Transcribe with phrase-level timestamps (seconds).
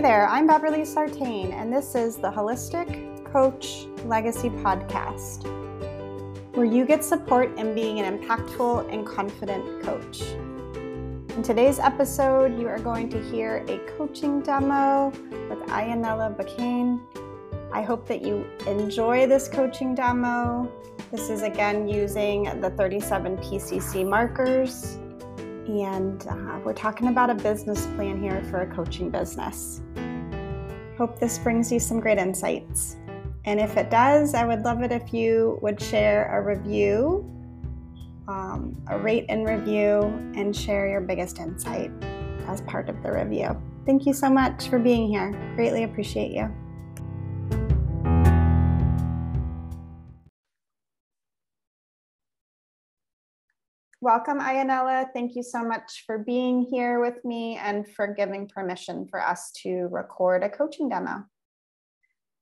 [0.00, 5.44] There, I'm Beverly Sartain, and this is the Holistic Coach Legacy Podcast,
[6.54, 10.22] where you get support in being an impactful and confident coach.
[11.36, 15.10] In today's episode, you are going to hear a coaching demo
[15.50, 16.98] with Ayanella Bacane.
[17.70, 20.72] I hope that you enjoy this coaching demo.
[21.12, 24.98] This is again using the 37 PCC markers
[25.78, 29.80] and uh, we're talking about a business plan here for a coaching business.
[30.98, 32.96] Hope this brings you some great insights.
[33.44, 37.24] And if it does, I would love it if you would share a review,
[38.28, 40.02] um, a rate and review,
[40.34, 41.90] and share your biggest insight
[42.46, 43.60] as part of the review.
[43.86, 45.30] Thank you so much for being here.
[45.56, 46.54] Greatly appreciate you.
[54.02, 55.08] Welcome, Ayanella.
[55.12, 59.50] Thank you so much for being here with me and for giving permission for us
[59.62, 61.26] to record a coaching demo.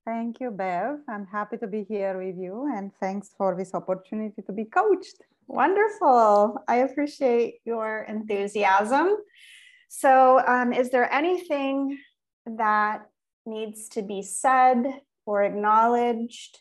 [0.06, 1.00] Thank you, Bev.
[1.08, 5.16] I'm happy to be here with you and thanks for this opportunity to be coached.
[5.48, 6.62] Wonderful.
[6.68, 9.16] I appreciate your enthusiasm.
[9.88, 11.98] So, um, is there anything
[12.46, 13.00] that
[13.46, 14.86] needs to be said
[15.26, 16.60] or acknowledged,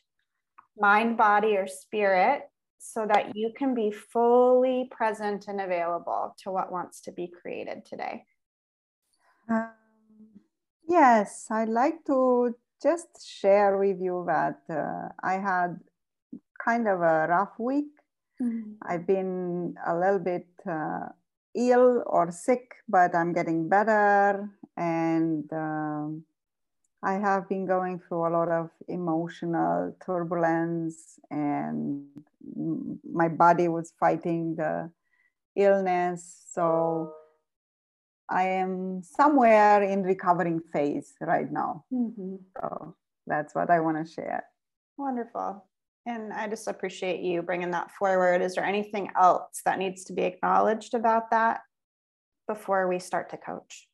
[0.76, 6.72] mind, body, or spirit, so that you can be fully present and available to what
[6.72, 8.24] wants to be created today?
[9.50, 9.72] Um,
[10.88, 15.80] yes, I'd like to just share with you that uh, I had
[16.64, 17.94] kind of a rough week.
[18.42, 18.74] Mm-hmm.
[18.84, 21.10] I've been a little bit uh,
[21.56, 24.50] ill or sick, but I'm getting better.
[24.76, 26.24] And um,
[27.04, 32.06] I have been going through a lot of emotional turbulence, and
[33.04, 34.90] my body was fighting the
[35.56, 36.48] illness.
[36.52, 37.14] So
[38.30, 41.86] I am somewhere in recovering phase right now.
[41.94, 42.36] Mm-hmm.
[42.60, 44.44] So that's what I want to share.
[44.98, 45.66] Wonderful.
[46.06, 48.42] And I just appreciate you bringing that forward.
[48.42, 51.62] Is there anything else that needs to be acknowledged about that
[52.48, 53.87] before we start to coach?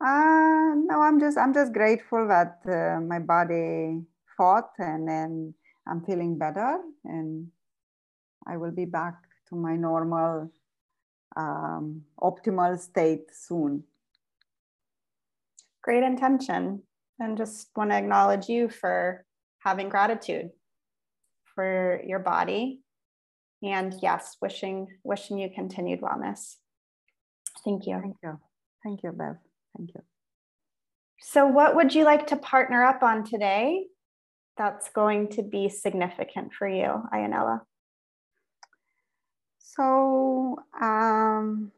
[0.00, 4.00] Uh, no, I'm just I'm just grateful that uh, my body
[4.36, 5.54] fought and then
[5.86, 7.48] I'm feeling better and
[8.46, 9.14] I will be back
[9.48, 10.50] to my normal
[11.36, 13.84] um, optimal state soon.
[15.82, 16.82] Great intention.
[17.18, 19.26] And just want to acknowledge you for
[19.58, 20.50] having gratitude
[21.54, 22.80] for your body.
[23.62, 26.56] And yes, wishing wishing you continued wellness.
[27.62, 28.00] Thank you.
[28.00, 28.40] Thank you.
[28.82, 29.49] Thank you, Bev.
[29.76, 30.02] Thank you.
[31.20, 33.86] So, what would you like to partner up on today
[34.56, 37.60] that's going to be significant for you, Ayanella?
[39.58, 41.72] So, um,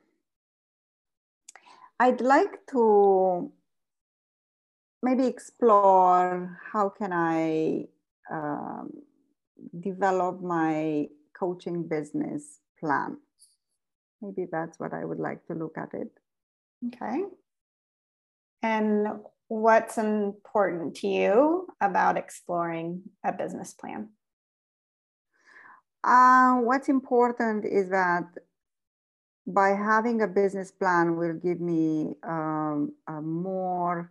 [2.00, 3.52] I'd like to
[5.02, 7.86] maybe explore how can I
[8.30, 8.90] um,
[9.80, 11.08] develop my
[11.38, 13.18] coaching business plan.
[14.20, 16.10] Maybe that's what I would like to look at it.
[16.86, 17.24] Okay.
[18.62, 19.08] And
[19.48, 24.10] what's important to you about exploring a business plan?
[26.04, 28.24] Uh, what's important is that
[29.46, 34.10] by having a business plan will give me um, a more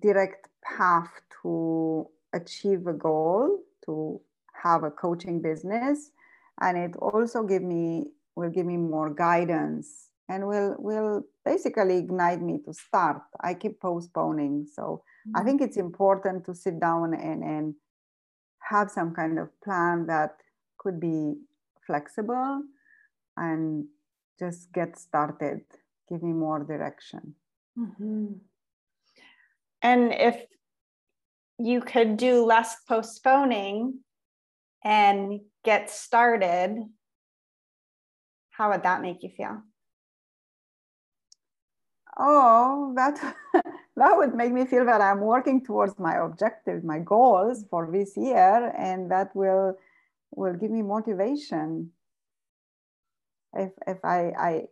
[0.00, 1.10] direct path
[1.42, 4.20] to achieve a goal to
[4.52, 6.10] have a coaching business
[6.60, 12.40] and it also give me will give me more guidance and will will basically ignite
[12.40, 15.36] me to start i keep postponing so mm-hmm.
[15.36, 17.74] i think it's important to sit down and and
[18.60, 20.36] have some kind of plan that
[20.78, 21.34] could be
[21.86, 22.62] flexible
[23.36, 23.84] and
[24.38, 25.60] just get started
[26.08, 27.34] give me more direction
[27.78, 28.32] mm-hmm.
[29.82, 30.44] and if
[31.58, 33.98] you could do less postponing
[34.82, 36.82] and get started
[38.50, 39.62] how would that make you feel
[42.18, 43.18] oh that
[43.96, 48.16] that would make me feel that i'm working towards my objectives my goals for this
[48.16, 49.76] year and that will
[50.36, 51.90] will give me motivation.
[53.54, 54.62] If if i i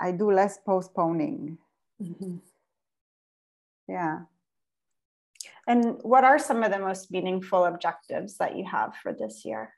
[0.00, 1.58] i do less postponing.
[2.02, 2.36] Mm-hmm.
[3.88, 4.20] yeah.
[5.66, 9.74] And what are some of the most meaningful objectives that you have for this year?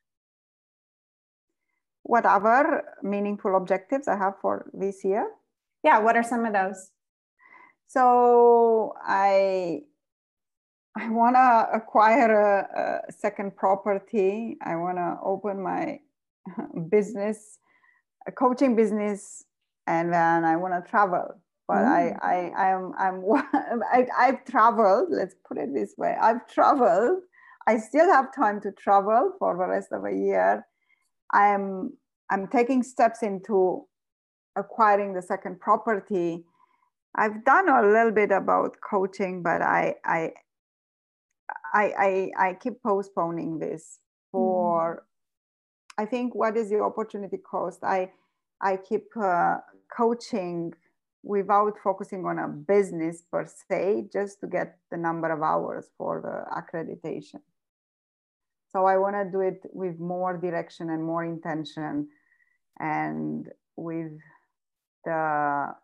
[2.05, 5.29] What other meaningful objectives i have for this year
[5.83, 6.91] yeah what are some of those
[7.87, 9.81] so i
[10.97, 15.99] i want to acquire a, a, second property i want to open my
[16.91, 17.59] business
[18.27, 19.45] a coaching business
[19.87, 22.19] and then i want to travel but I, mm.
[22.23, 23.25] I, I'm, I'm,
[23.93, 25.09] I, I've traveled.
[25.11, 27.23] Let's put it this way: I've traveled.
[27.67, 30.67] I still have time to travel for the rest of a year.
[31.33, 31.93] I'm,
[32.31, 33.87] I'm taking steps into
[34.57, 36.45] acquiring the second property.
[37.15, 40.33] I've done a little bit about coaching, but I, I,
[41.75, 44.01] I, I, I keep postponing this
[44.31, 44.97] for.
[44.97, 46.03] Mm.
[46.03, 47.85] I think what is the opportunity cost?
[47.85, 48.11] I,
[48.63, 49.57] I keep uh,
[49.95, 50.73] coaching
[51.23, 56.21] without focusing on a business per se, just to get the number of hours for
[56.21, 57.41] the accreditation.
[58.73, 62.09] So I want to do it with more direction and more intention
[62.81, 64.13] and with
[65.05, 65.75] the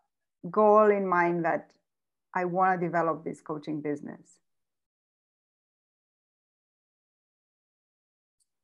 [0.49, 1.71] goal in mind that
[2.33, 4.37] I want to develop this coaching business.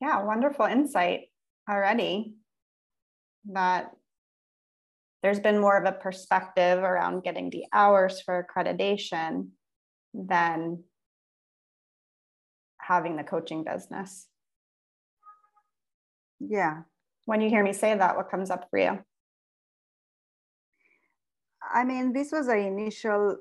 [0.02, 1.30] Yeah, wonderful insight
[1.70, 2.36] already
[3.52, 3.92] that
[5.24, 9.50] there's been more of a perspective around getting the hours for accreditation
[10.14, 10.84] than
[12.78, 14.28] having the coaching business.
[16.40, 16.82] Yeah.
[17.26, 19.00] When you hear me say that, what comes up for you?
[21.76, 23.38] I mean, this was an initial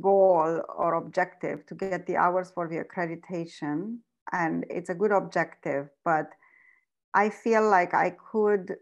[0.00, 3.98] goal or objective to get the hours for the accreditation,
[4.32, 6.30] and it's a good objective, but
[7.14, 8.76] I feel like I could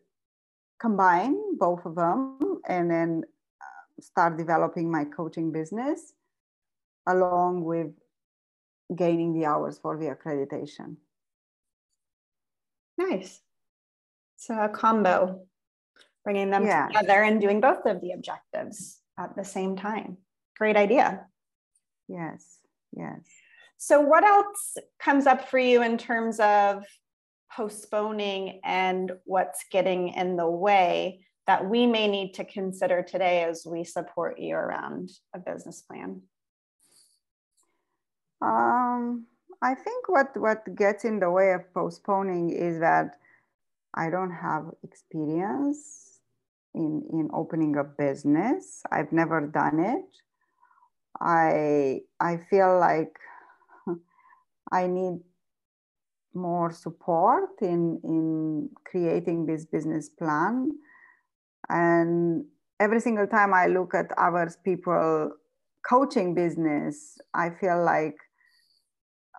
[0.79, 3.25] combine both of them and then
[3.63, 6.13] uh, start developing my coaching business
[7.07, 7.93] along with
[8.95, 10.97] gaining the hours for the accreditation.
[12.99, 13.41] Nice.
[14.37, 15.47] So a combo,
[16.27, 16.89] bringing them yeah.
[16.89, 20.17] together and doing both of the objectives at the same time.
[20.59, 21.25] Great idea.
[22.09, 22.59] Yes,
[22.97, 23.21] yes.
[23.77, 26.85] So, what else comes up for you in terms of
[27.57, 33.65] postponing and what's getting in the way that we may need to consider today as
[33.65, 36.23] we support you around a business plan?
[38.43, 39.27] Um,
[39.63, 43.17] I think what, what gets in the way of postponing is that
[43.95, 46.16] I don't have experience
[46.77, 48.83] in, in opening a business.
[48.93, 50.05] I've never done it.
[51.21, 53.17] I, I feel like
[54.73, 55.21] I need
[56.37, 60.71] more support in in creating this business plan
[61.71, 62.45] and
[62.79, 65.33] every single time i look at others people
[65.89, 68.17] coaching business i feel like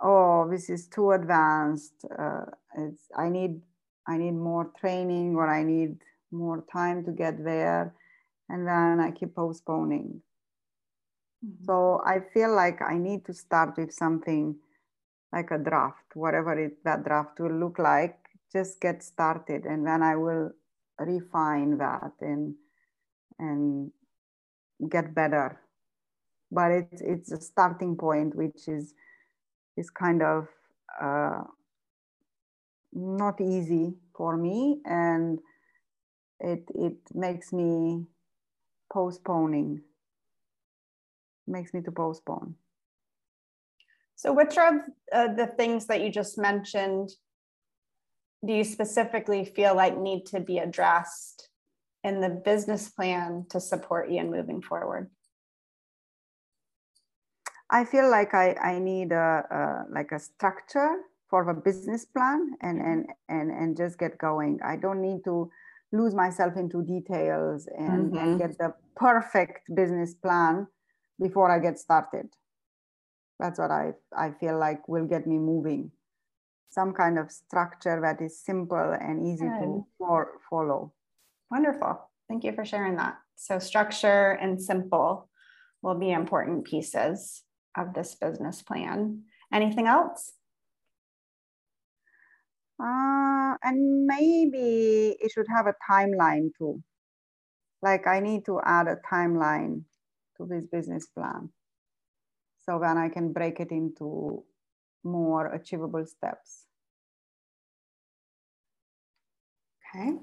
[0.03, 2.45] oh this is too advanced uh,
[3.15, 3.61] i need
[4.07, 5.97] i need more training or i need
[6.31, 7.93] more time to get there
[8.49, 10.21] and then i keep postponing
[11.45, 11.65] mm-hmm.
[11.65, 14.55] so i feel like i need to start with something
[15.33, 18.17] like a draft, whatever it, that draft will look like,
[18.51, 20.51] just get started and then I will
[20.99, 22.55] refine that and
[23.39, 23.91] and
[24.89, 25.59] get better.
[26.51, 28.93] But it's it's a starting point which is
[29.75, 30.47] is kind of
[31.01, 31.43] uh,
[32.93, 35.39] not easy for me and
[36.39, 38.05] it it makes me
[38.91, 39.81] postponing
[41.47, 42.55] makes me to postpone
[44.17, 44.73] so, which of
[45.13, 47.11] uh, the things that you just mentioned
[48.43, 51.49] do you specifically feel like need to be addressed
[52.03, 55.11] in the business plan to support you in moving forward?
[57.69, 60.97] I feel like I, I need a, a like a structure
[61.29, 64.59] for the business plan and, and and and just get going.
[64.63, 65.51] I don't need to
[65.91, 68.17] lose myself into details and, mm-hmm.
[68.17, 70.67] and get the perfect business plan
[71.19, 72.27] before I get started.
[73.39, 75.91] That's what i i feel like will get me moving.
[76.69, 79.59] Some kind of structure that is simple and easy Good.
[79.61, 80.93] to for, follow.
[81.49, 82.09] Wonderful.
[82.27, 83.15] Thank you for sharing that.
[83.35, 85.29] So structure and simple
[85.81, 87.43] will be important pieces
[87.77, 89.23] of this business plan.
[89.53, 90.33] Anything else?
[92.79, 96.81] Uh, and maybe it should have a timeline too
[97.81, 99.81] like i need to add a timeline
[100.37, 101.49] to this business plan
[102.67, 104.43] so then I can break it into
[105.03, 106.65] more achievable steps.
[109.95, 110.17] Okay.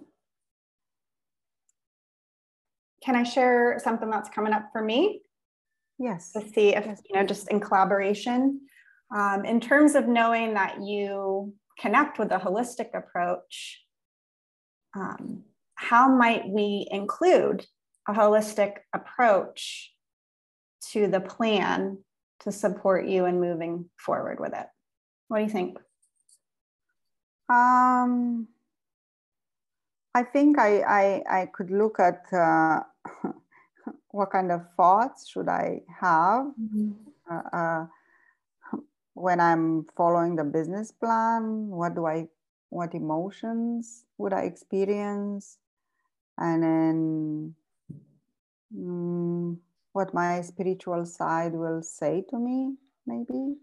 [3.02, 5.22] Can I share something that's coming up for me?
[5.98, 6.32] Yes.
[6.32, 8.60] To see if, you know, just in collaboration.
[9.14, 13.82] Um, in terms of knowing that you connect with a holistic approach,
[14.96, 15.42] um,
[15.74, 17.66] how might we include
[18.08, 19.92] a holistic approach
[20.92, 21.98] to the plan
[22.40, 24.66] to support you in moving forward with it.
[25.28, 25.78] What do you think?
[27.48, 28.48] Um,
[30.14, 32.80] I think I, I, I could look at uh,
[34.10, 36.92] what kind of thoughts should I have mm-hmm.
[37.30, 37.86] uh, uh,
[39.14, 41.68] when I'm following the business plan?
[41.68, 42.28] What do I,
[42.71, 45.59] what emotions would I experience?
[46.38, 47.54] And then
[48.76, 49.56] mm,
[49.92, 52.75] what my spiritual side will say to me,
[53.06, 53.56] maybe.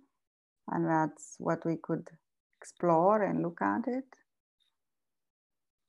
[0.70, 2.08] And that's what we could
[2.62, 4.05] explore and look at it.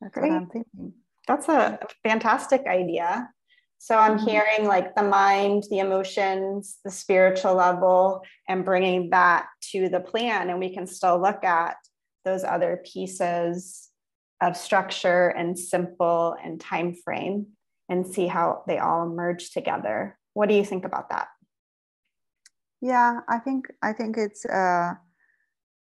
[0.00, 0.30] That's Great.
[0.30, 0.92] what I'm thinking.
[1.28, 3.30] That's a fantastic idea.
[3.82, 4.28] So I'm mm-hmm.
[4.28, 10.50] hearing like the mind, the emotions, the spiritual level, and bringing that to the plan.
[10.50, 11.74] And we can still look at
[12.24, 13.88] those other pieces
[14.40, 17.46] of structure and simple and time frame
[17.88, 20.16] and see how they all merge together.
[20.34, 21.26] What do you think about that?
[22.80, 24.94] Yeah, I think I think it's uh,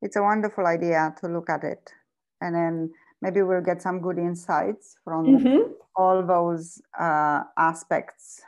[0.00, 1.92] it's a wonderful idea to look at it,
[2.40, 2.92] and then
[3.22, 5.72] maybe we'll get some good insights from mm-hmm.
[5.96, 8.42] all those uh, aspects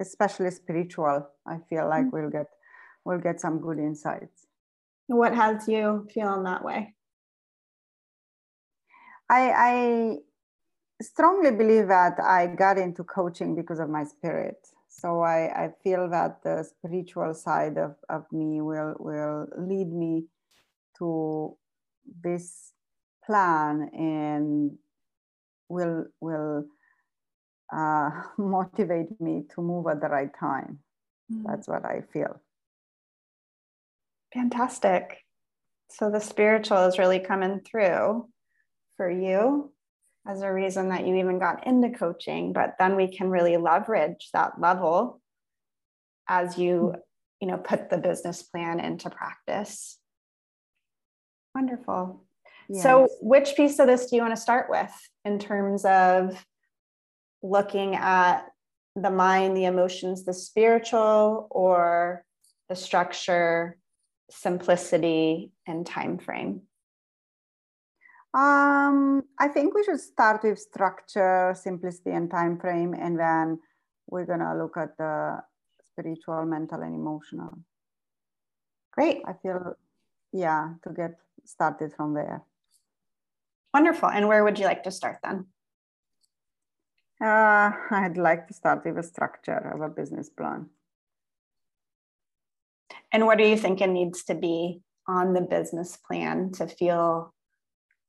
[0.00, 2.16] especially spiritual i feel like mm-hmm.
[2.20, 2.46] we'll get
[3.04, 4.46] we'll get some good insights
[5.06, 6.94] what has you feeling that way
[9.28, 10.16] i i
[11.02, 16.08] strongly believe that i got into coaching because of my spirit so i i feel
[16.08, 20.24] that the spiritual side of, of me will will lead me
[20.96, 21.56] to
[22.22, 22.72] this
[23.30, 24.72] plan and
[25.68, 26.64] will will
[27.72, 30.80] uh, motivate me to move at the right time.
[31.32, 31.44] Mm.
[31.46, 32.42] That's what I feel.
[34.34, 35.18] Fantastic.
[35.90, 38.28] So the spiritual is really coming through
[38.96, 39.72] for you
[40.26, 44.28] as a reason that you even got into coaching, but then we can really leverage
[44.32, 45.20] that level
[46.28, 46.94] as you,
[47.40, 49.98] you know, put the business plan into practice.
[51.54, 52.24] Wonderful.
[52.78, 54.92] So, which piece of this do you want to start with
[55.24, 56.44] in terms of
[57.42, 58.46] looking at
[58.94, 62.24] the mind, the emotions, the spiritual, or
[62.68, 63.76] the structure,
[64.30, 66.62] simplicity, and time frame?
[68.32, 73.58] Um, I think we should start with structure, simplicity, and time frame, and then
[74.08, 75.42] we're gonna look at the
[75.84, 77.58] spiritual, mental, and emotional.
[78.92, 79.22] Great.
[79.26, 79.74] I feel,
[80.32, 82.42] yeah, to get started from there.
[83.72, 84.08] Wonderful.
[84.10, 85.46] And where would you like to start then?
[87.22, 90.70] Uh, I'd like to start with a structure of a business plan.
[93.12, 97.34] And what do you think it needs to be on the business plan to feel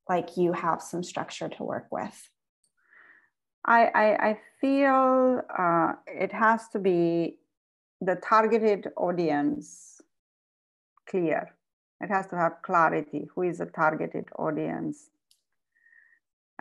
[0.08, 2.30] like you have some structure to work with?
[3.66, 7.38] I, I, I feel uh, it has to be
[8.00, 10.02] the targeted audience
[11.08, 11.54] clear.
[12.00, 13.28] It has to have clarity.
[13.36, 15.10] Who is the targeted audience?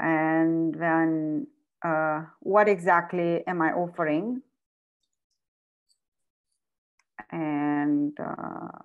[0.01, 1.47] And then
[1.85, 4.43] uh, what exactly am I offering?
[7.31, 8.79] And uh,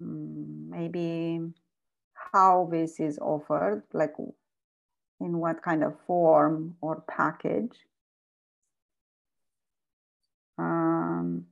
[0.00, 1.40] maybe
[2.14, 4.14] how this is offered, like
[5.20, 7.76] in what kind of form or package.
[10.58, 11.46] Um,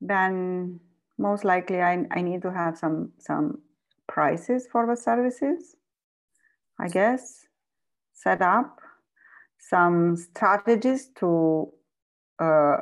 [0.00, 0.80] then
[1.18, 3.60] most likely I, I need to have some some
[4.08, 5.76] prices for the services
[6.82, 7.46] I guess,
[8.12, 8.80] set up
[9.70, 11.72] some strategies to
[12.40, 12.78] uh,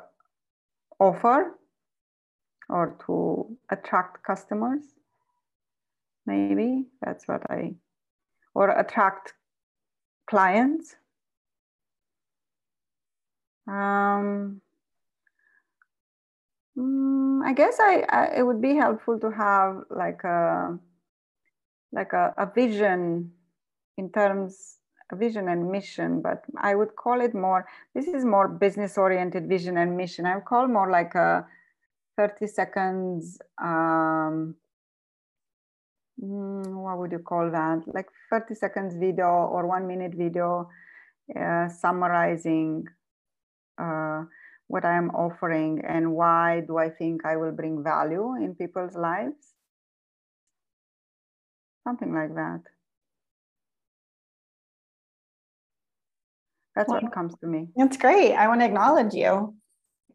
[0.99, 1.59] offer
[2.71, 4.81] or to attract customers.
[6.25, 7.75] Maybe that's what I,
[8.55, 9.35] or attract
[10.27, 10.97] clients.
[13.69, 14.63] Um,
[16.75, 20.79] mm, I guess I, I, it would be helpful to have like a
[21.93, 23.33] like a, a vision
[24.01, 24.79] in terms
[25.13, 29.77] vision and mission, but I would call it more, this is more business oriented vision
[29.77, 30.25] and mission.
[30.25, 31.47] I would call more like a
[32.17, 34.55] 30 seconds, um,
[36.23, 37.83] mm, what would you call that?
[37.87, 40.69] Like 30 seconds video or one minute video
[41.39, 42.87] uh, summarizing
[43.79, 44.25] uh,
[44.69, 48.95] what I am offering and why do I think I will bring value in people's
[48.95, 49.55] lives.
[51.85, 52.63] Something like that.
[56.81, 57.69] That's well, what comes to me.
[57.77, 58.33] That's great.
[58.33, 59.55] I want to acknowledge you.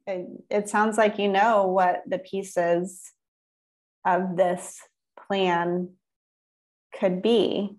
[0.07, 3.12] It, it sounds like you know what the pieces
[4.03, 4.79] of this
[5.27, 5.89] plan
[7.00, 7.77] could be.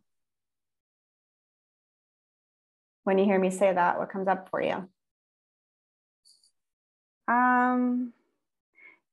[3.03, 4.89] When you hear me say that, what comes up for you?
[7.27, 8.13] Um,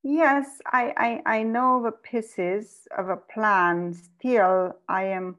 [0.04, 3.96] yes, I, I, I know the pieces of a plan.
[3.96, 5.38] Still, I am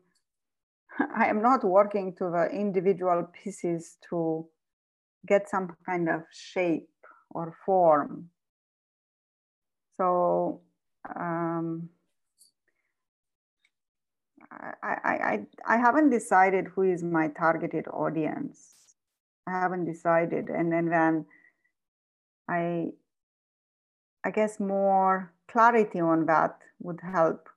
[1.16, 4.46] I am not working to the individual pieces to
[5.26, 6.88] get some kind of shape
[7.30, 8.28] or form.
[9.96, 10.60] So
[11.18, 11.88] um,
[14.50, 18.74] I, I, I, I haven't decided who is my targeted audience.
[19.46, 20.48] I haven't decided.
[20.48, 21.26] And then when
[22.48, 22.88] I,
[24.24, 27.48] I guess more clarity on that would help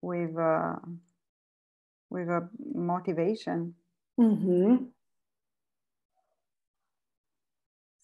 [0.00, 0.74] with uh,
[2.12, 3.74] with a motivation.
[4.20, 4.84] Mm-hmm.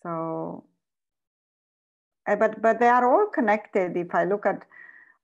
[0.03, 0.65] So,
[2.27, 3.97] eh, but but they are all connected.
[3.97, 4.65] If I look at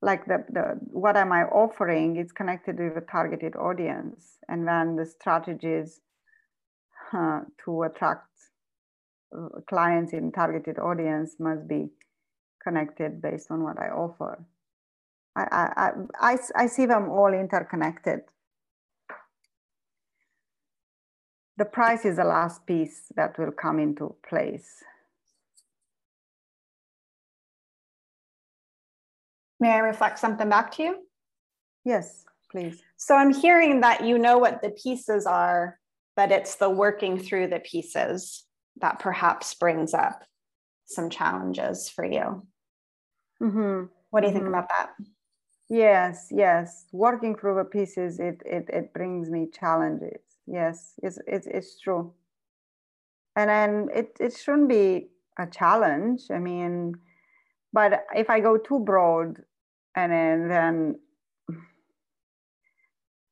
[0.03, 4.97] like the, the what am I offering, it's connected with a targeted audience, and then
[4.97, 6.01] the strategies
[7.13, 8.29] uh, to attract
[9.37, 11.89] uh, clients in targeted audience must be
[12.63, 14.45] connected based on what I offer.
[15.37, 18.21] I, I, I, I see them all interconnected.
[21.57, 24.83] The price is the last piece that will come into place.
[29.61, 30.97] May I reflect something back to you?
[31.85, 32.83] Yes, please.
[32.97, 35.79] So I'm hearing that you know what the pieces are,
[36.17, 38.45] but it's the working through the pieces
[38.81, 40.25] that perhaps brings up
[40.87, 42.47] some challenges for you.
[43.41, 43.85] Mm-hmm.
[44.11, 44.55] What do you think mm-hmm.
[44.55, 44.91] about that?
[45.69, 46.85] Yes, yes.
[46.93, 50.24] Working through the pieces, it it, it brings me challenges.
[50.47, 52.13] Yes, it's, it's it's true.
[53.37, 55.09] And then it, it shouldn't be
[55.39, 56.23] a challenge.
[56.31, 56.95] I mean,
[57.73, 59.43] but if I go too broad
[59.97, 61.01] and then, then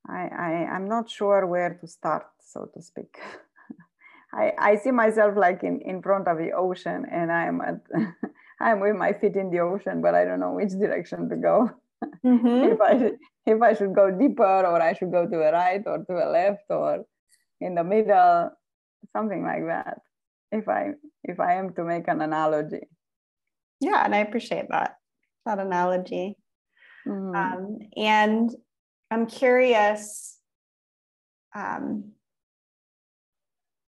[0.09, 3.19] I, I I'm not sure where to start, so to speak.
[4.35, 7.81] I, I see myself like in, in front of the ocean and I'm at
[8.61, 11.71] I'm with my feet in the ocean, but I don't know which direction to go.
[12.24, 12.72] Mm-hmm.
[12.72, 13.12] if I
[13.46, 16.26] if I should go deeper or I should go to the right or to the
[16.26, 17.04] left or
[17.61, 18.50] in the middle,
[19.12, 19.98] something like that.
[20.50, 20.92] If I
[21.24, 22.88] if I am to make an analogy.
[23.80, 24.96] Yeah, and I appreciate that
[25.44, 26.37] that analogy.
[27.06, 27.35] Mm-hmm.
[27.35, 28.50] Um, and
[29.11, 30.38] I'm curious
[31.54, 32.12] um,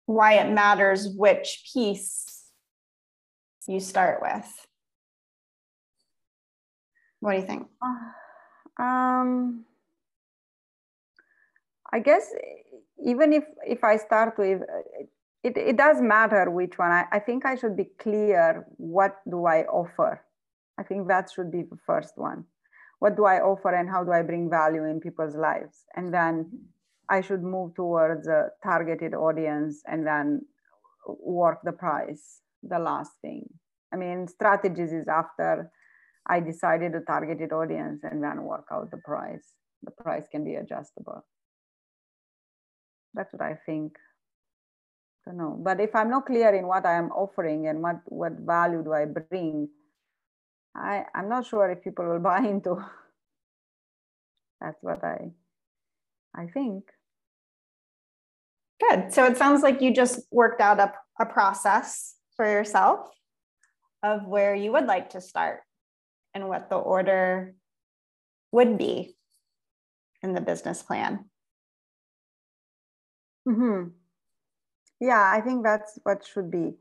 [0.06, 2.26] why it matters which piece
[3.66, 4.67] you start with.
[7.20, 7.66] What do you think?
[7.82, 9.64] Uh, um,
[11.92, 12.30] I guess
[13.04, 14.62] even if if I start with
[15.42, 16.90] it, it does matter which one.
[16.90, 20.24] I, I think I should be clear what do I offer.
[20.78, 22.44] I think that should be the first one.
[23.00, 25.84] What do I offer and how do I bring value in people's lives?
[25.94, 26.50] And then
[27.08, 30.42] I should move towards a targeted audience and then
[31.06, 33.48] work the price, the last thing.
[33.92, 35.70] I mean, strategies is after
[36.28, 39.54] I decided a targeted audience and then work out the price.
[39.82, 41.24] The price can be adjustable.
[43.14, 43.96] That's what I think.
[45.26, 45.58] I don't know.
[45.60, 48.92] But if I'm not clear in what I am offering and what, what value do
[48.92, 49.68] I bring,
[50.76, 52.76] I, I'm not sure if people will buy into.
[54.60, 55.30] That's what I
[56.34, 56.84] I think.
[58.80, 59.12] Good.
[59.12, 63.08] So it sounds like you just worked out a, a process for yourself
[64.04, 65.60] of where you would like to start
[66.38, 67.54] and what the order
[68.52, 69.16] would be
[70.22, 71.24] in the business plan.
[73.46, 73.90] Mm-hmm.
[75.00, 76.74] Yeah, I think that's what should be.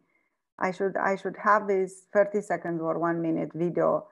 [0.59, 4.07] I should I should have this 30 seconds or one minute video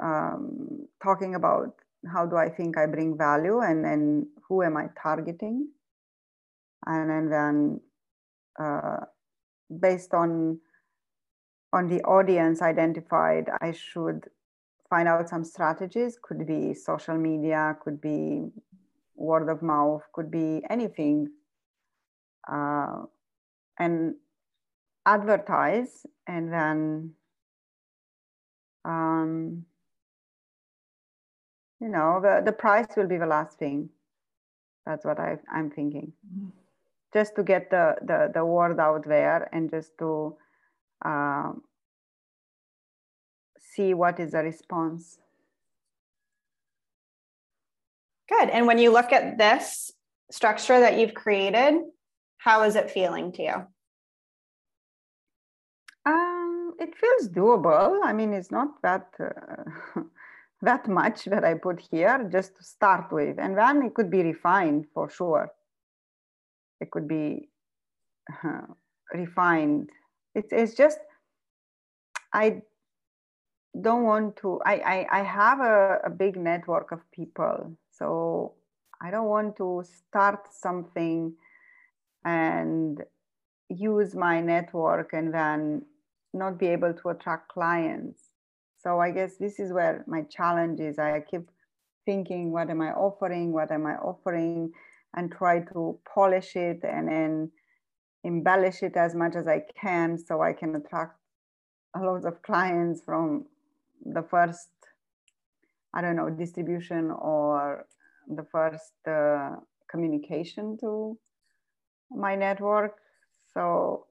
[0.00, 1.74] um, talking about
[2.06, 5.68] how do I think I bring value and then who am I targeting,
[6.86, 7.80] and, then
[8.60, 9.00] uh,
[9.80, 10.60] based on
[11.72, 14.28] on the audience identified, I should
[14.88, 16.18] find out some strategies.
[16.20, 18.48] Could be social media, could be
[19.14, 21.28] word of mouth, could be anything.
[22.50, 23.02] Uh,
[23.78, 24.14] and
[25.06, 27.10] advertise and then
[28.84, 29.64] um,
[31.80, 33.88] you know the, the price will be the last thing
[34.84, 36.48] that's what I, i'm thinking mm-hmm.
[37.12, 40.36] just to get the, the the word out there and just to
[41.04, 41.62] um,
[43.58, 45.18] see what is the response.
[48.28, 48.48] Good.
[48.50, 49.92] And when you look at this
[50.30, 51.74] structure that you've created,
[52.38, 53.66] how is it feeling to you?
[56.04, 58.00] Um, it feels doable.
[58.04, 60.00] I mean, it's not that uh,
[60.62, 64.22] that much that I put here just to start with, and then it could be
[64.22, 65.50] refined for sure.
[66.80, 67.48] It could be
[68.44, 68.66] uh,
[69.14, 69.90] refined
[70.36, 70.98] it's, it's just
[72.32, 72.62] i
[73.86, 78.54] don't want to i i, I have a, a big network of people so
[79.00, 81.34] i don't want to start something
[82.24, 83.02] and
[83.68, 85.82] use my network and then
[86.32, 88.20] not be able to attract clients.
[88.78, 90.98] So I guess this is where my challenge is.
[90.98, 91.48] I keep
[92.04, 93.52] thinking, what am I offering?
[93.52, 94.72] What am I offering?
[95.14, 97.50] And try to polish it and then
[98.26, 101.16] embellish it as much as I can so I can attract
[101.94, 103.46] a lot of clients from
[104.04, 104.68] the first,
[105.94, 107.86] I don't know, distribution or
[108.28, 109.56] the first uh,
[109.88, 111.16] communication to
[112.10, 112.96] my network.
[113.54, 114.06] So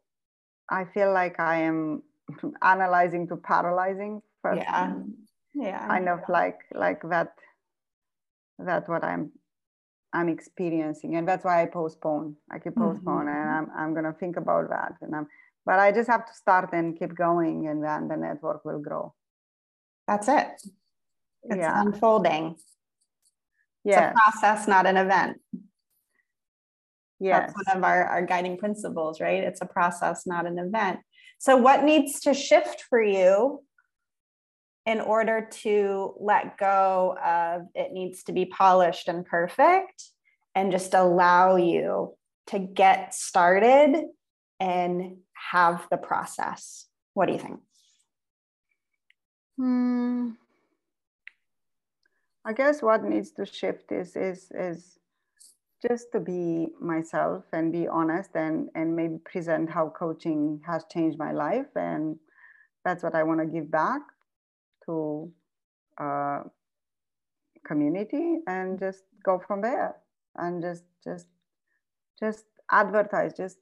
[0.69, 2.01] I feel like I am
[2.61, 4.21] analyzing to paralyzing.
[4.41, 4.61] First.
[4.61, 4.93] Yeah.
[5.53, 5.87] Yeah.
[5.87, 7.33] Kind of like like that.
[8.57, 9.31] That's what I'm
[10.15, 12.35] I'm experiencing, and that's why I postpone.
[12.49, 13.41] I keep postpone, mm-hmm.
[13.41, 15.27] and I'm I'm gonna think about that, and I'm.
[15.65, 19.13] But I just have to start and keep going, and then the network will grow.
[20.07, 20.47] That's it.
[21.43, 21.81] It's yeah.
[21.81, 22.55] unfolding.
[23.83, 24.11] Yeah.
[24.11, 25.41] It's a process, not an event.
[27.19, 27.51] Yes.
[27.55, 29.43] That's one of our, our guiding principles, right?
[29.43, 30.99] It's a process, not an event.
[31.39, 33.64] So, what needs to shift for you
[34.85, 40.03] in order to let go of it needs to be polished and perfect
[40.53, 42.13] and just allow you
[42.47, 44.05] to get started
[44.59, 45.17] and
[45.51, 46.85] have the process?
[47.13, 47.59] What do you think?
[49.57, 50.29] Hmm.
[52.45, 54.99] I guess what needs to shift is is is
[55.81, 61.17] just to be myself and be honest and and maybe present how coaching has changed
[61.17, 62.17] my life and
[62.83, 64.01] that's what I want to give back
[64.85, 65.31] to
[65.99, 66.43] uh,
[67.65, 69.95] community and just go from there
[70.35, 71.27] and just just
[72.19, 73.57] just advertise just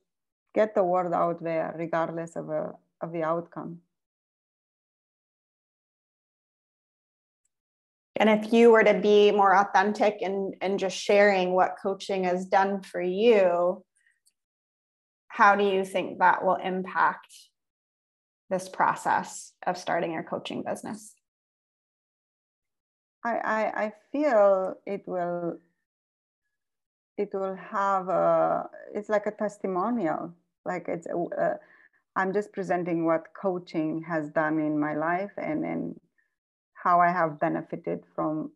[0.53, 3.79] get the word out there regardless of a of the outcome.
[8.15, 12.45] And if you were to be more authentic and, and just sharing what coaching has
[12.45, 13.83] done for you,
[15.27, 17.33] how do you think that will impact
[18.49, 21.15] this process of starting your coaching business?
[23.25, 25.59] I, I, I feel it will
[27.17, 30.33] it will have a it's like a testimonial
[30.65, 31.53] like it's uh,
[32.15, 35.95] i'm just presenting what coaching has done in my life and then
[36.83, 38.51] how I have benefited from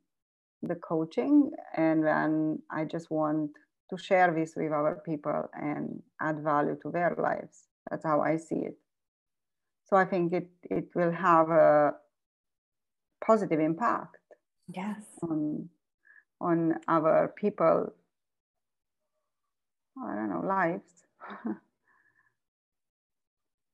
[0.62, 1.52] the coaching.
[1.76, 3.52] And then I just want
[3.90, 7.64] to share this with other people and add value to their lives.
[7.90, 8.78] That's how I see it.
[9.90, 11.94] So I think it, it will have a
[13.26, 14.18] positive impact.
[14.76, 15.02] Yes.
[15.24, 15.70] On,
[16.42, 17.94] on our people,
[19.98, 20.92] I don't know, lives.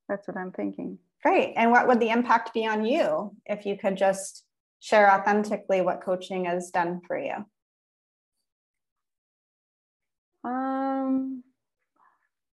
[0.08, 1.00] That's what I'm thinking.
[1.24, 1.54] Great.
[1.56, 4.44] And what would the impact be on you if you could just
[4.82, 7.46] share authentically what coaching has done for you?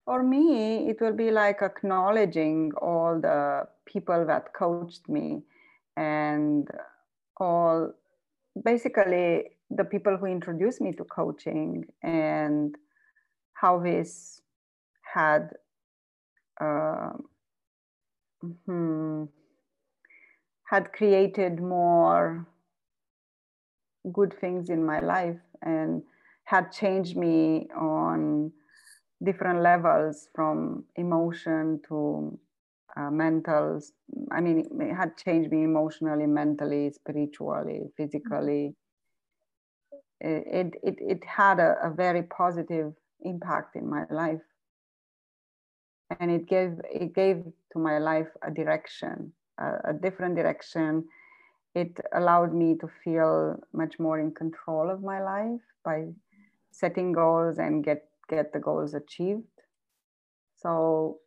[0.04, 5.42] For me, it will be like acknowledging all the people that coached me
[5.96, 6.68] and
[7.38, 7.92] all
[8.64, 12.76] basically the people who introduced me to coaching and
[13.54, 14.40] how this
[15.14, 15.50] had
[16.60, 17.10] uh,
[18.66, 19.24] Hmm,
[20.64, 22.46] had created more
[24.12, 26.02] good things in my life and
[26.44, 28.52] had changed me on
[29.22, 32.38] different levels from emotion to
[32.96, 33.80] uh, mental
[34.30, 38.74] i mean it had changed me emotionally mentally spiritually physically.
[40.20, 44.40] It it, it had a, a very positive impact in my life.
[46.20, 51.04] And it gave it gave to my life a direction a, a, different direction.
[51.74, 56.06] It allowed me to feel much more in control of my life by
[56.70, 59.42] setting goals and get get the goals achieved.
[60.56, 61.18] So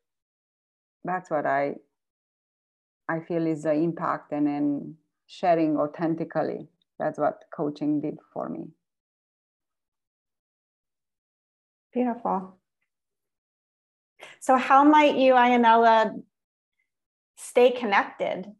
[1.03, 1.73] that's what i
[3.07, 4.95] i feel is the impact and then
[5.27, 6.67] sharing authentically.
[6.99, 8.69] That's what coaching did for me.
[11.93, 12.57] Beautiful.
[14.39, 16.23] So, how might you, Ayanella,
[17.37, 18.51] stay connected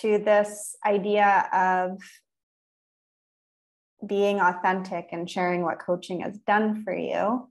[0.00, 2.00] to this idea of
[4.06, 7.48] being authentic and sharing what coaching has done for you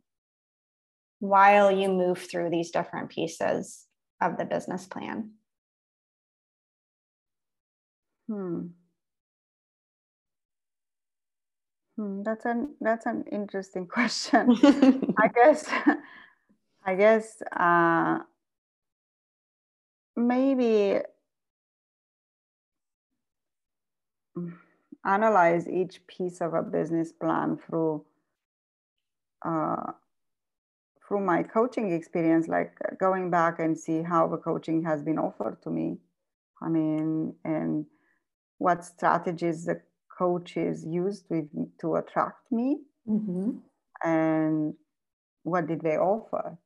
[1.20, 3.86] while you move through these different pieces
[4.22, 5.32] of the business plan?
[8.28, 8.68] Hmm.
[11.98, 14.56] Hmm, that's an that's an interesting question.
[15.18, 15.66] I guess
[16.86, 18.20] I guess uh,
[20.16, 21.00] maybe
[25.06, 28.06] analyze each piece of a business plan through
[29.46, 29.92] uh,
[31.06, 35.62] through my coaching experience, like going back and see how the coaching has been offered
[35.62, 35.98] to me.
[36.62, 37.86] I mean, and
[38.58, 39.82] what strategies the
[40.18, 41.50] coaches used with,
[41.82, 43.58] to attract me, mm-hmm.
[44.04, 44.74] and
[45.44, 46.58] what did they offer.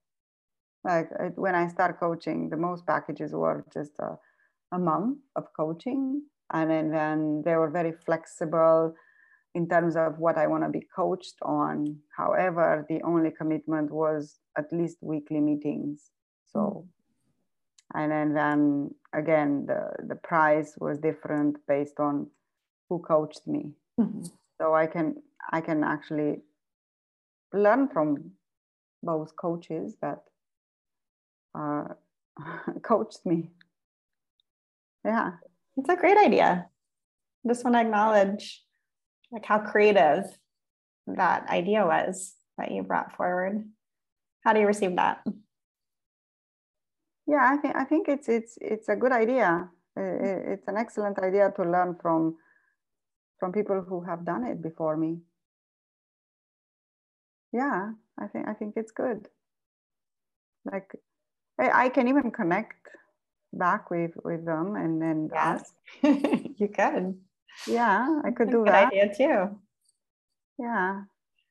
[0.84, 4.18] Like when I start coaching, the most packages were just a,
[4.72, 6.22] a month of coaching,
[6.54, 8.96] and then, then they were very flexible
[9.56, 11.98] in terms of what I want to be coached on.
[12.16, 16.12] However, the only commitment was at least weekly meetings.
[16.54, 16.86] So,
[17.96, 18.00] mm-hmm.
[18.00, 22.28] and then, then again, the, the price was different based on
[22.90, 23.72] who coached me.
[24.00, 24.26] Mm-hmm.
[24.60, 25.16] So I can
[25.52, 26.42] I can actually
[27.54, 28.32] learn from
[29.04, 30.24] both coaches that
[31.56, 31.86] uh,
[32.82, 33.50] coached me.
[35.06, 35.32] Yeah,
[35.78, 36.68] it's a great idea.
[37.46, 38.64] I just want to acknowledge
[39.32, 40.26] like how creative
[41.08, 43.64] that idea was that you brought forward.
[44.44, 45.24] How do you receive that?
[47.28, 49.70] Yeah, I think I think it's it's it's a good idea.
[49.96, 52.38] It's an excellent idea to learn from
[53.40, 55.20] from people who have done it before me.
[57.52, 59.28] Yeah, I think I think it's good.
[60.66, 60.96] Like
[61.60, 62.88] I, I can even connect
[63.54, 65.74] back with with them and then uh, yes,
[66.58, 67.20] you can.
[67.68, 68.88] Yeah, I could do that.
[68.88, 69.60] idea too.
[70.60, 71.04] Yeah.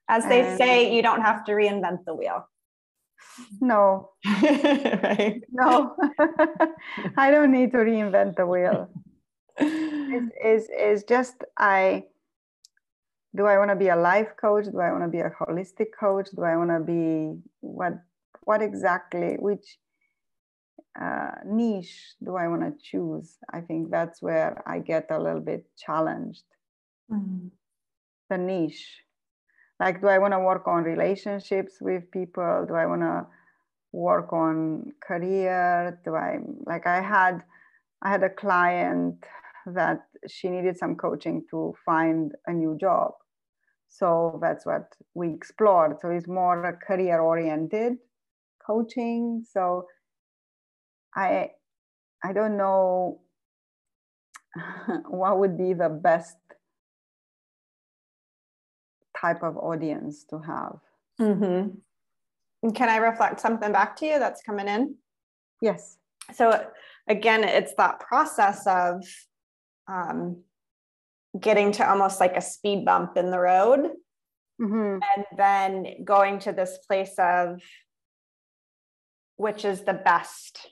[0.08, 0.58] As they and...
[0.58, 2.46] say, you don't have to reinvent the wheel.
[3.60, 4.10] No.
[4.42, 5.42] right.
[5.50, 5.96] No.
[7.16, 8.88] I don't need to reinvent the wheel.
[9.58, 12.04] Is is just I
[13.34, 14.66] do I want to be a life coach?
[14.66, 16.28] Do I want to be a holistic coach?
[16.34, 17.94] Do I want to be what
[18.44, 19.78] what exactly which
[21.00, 23.36] uh, niche do I want to choose?
[23.52, 26.44] I think that's where I get a little bit challenged.
[27.10, 27.48] Mm-hmm.
[28.30, 29.02] The niche.
[29.78, 32.64] Like, do I want to work on relationships with people?
[32.66, 33.26] Do I want to
[33.92, 36.00] work on career?
[36.04, 37.42] Do I like I had
[38.02, 39.24] I had a client
[39.66, 43.12] that she needed some coaching to find a new job.
[43.88, 45.96] So that's what we explored.
[46.00, 47.94] So it's more a career oriented
[48.64, 49.44] coaching.
[49.48, 49.86] So
[51.16, 51.50] I
[52.22, 53.20] I don't know
[55.08, 56.36] what would be the best
[59.20, 60.78] type of audience to have.
[61.20, 62.70] Mm-hmm.
[62.70, 64.96] Can I reflect something back to you that's coming in?
[65.62, 65.96] Yes.
[66.34, 66.66] So
[67.08, 69.04] again, it's that process of
[69.88, 70.42] um,
[71.38, 73.90] getting to almost like a speed bump in the road,
[74.60, 74.98] mm-hmm.
[75.16, 77.60] and then going to this place of
[79.36, 80.66] which is the best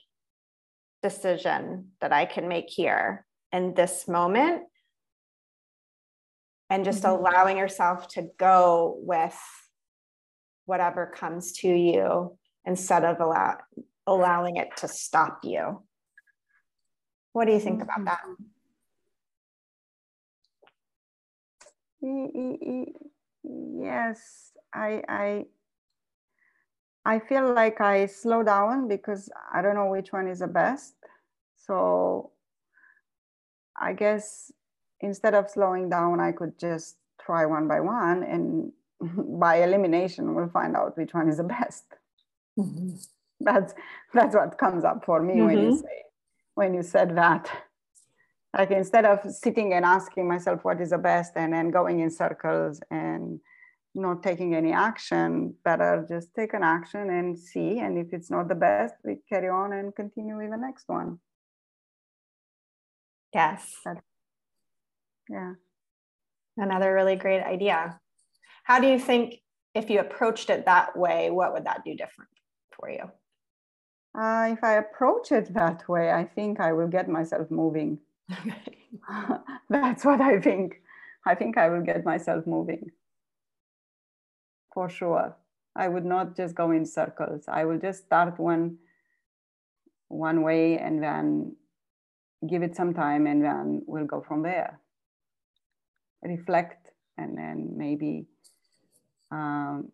[1.05, 4.63] decision that I can make here in this moment.
[6.71, 7.23] And just mm-hmm.
[7.23, 9.39] allowing yourself to go with
[10.65, 13.57] whatever comes to you instead of allow,
[14.07, 15.83] allowing it to stop you.
[17.33, 18.23] What do you think about that?
[23.43, 25.45] Yes, I, I
[27.05, 30.95] I feel like I slow down because I don't know which one is the best.
[31.55, 32.31] So
[33.79, 34.51] I guess
[35.01, 38.71] instead of slowing down, I could just try one by one and
[39.39, 41.85] by elimination we'll find out which one is the best.
[42.57, 42.95] Mm-hmm.
[43.41, 43.73] That's
[44.13, 45.45] that's what comes up for me mm-hmm.
[45.45, 45.81] when you mm-hmm.
[45.81, 46.03] say
[46.55, 47.49] when you said that.
[48.57, 52.09] Like instead of sitting and asking myself what is the best and then going in
[52.09, 53.41] circles and
[53.95, 57.79] not taking any action, better just take an action and see.
[57.79, 61.19] And if it's not the best, we carry on and continue with the next one.
[63.33, 63.73] Yes.
[65.29, 65.53] yeah.
[66.57, 67.99] Another really great idea.
[68.63, 69.35] How do you think
[69.73, 72.31] if you approached it that way, what would that do different
[72.77, 73.03] for you?
[74.17, 77.99] Uh, if I approach it that way, I think I will get myself moving.
[79.69, 80.81] That's what I think.
[81.25, 82.91] I think I will get myself moving
[84.75, 85.35] for sure.
[85.75, 87.45] I would not just go in circles.
[87.47, 88.77] I will just start one
[90.07, 91.55] one way and then
[92.47, 94.79] give it some time and then we'll go from there.
[96.21, 98.27] Reflect and then maybe
[99.31, 99.91] um,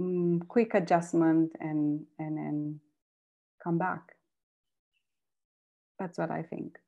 [0.00, 2.80] mm, quick adjustment and and then
[3.62, 4.16] come back.
[5.98, 6.78] That's what I think.